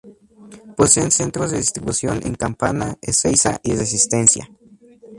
[0.77, 4.49] Poseen centros de distribución en Campana, Ezeiza y Resistencia.